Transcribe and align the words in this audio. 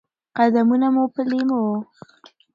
قدمونه 0.37 0.87
مو 0.93 1.03
په 1.13 1.21
لېمو، 1.29 1.61